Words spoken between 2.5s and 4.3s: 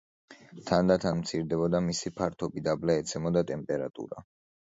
დაბლა ეცემოდა ტემპერატურა.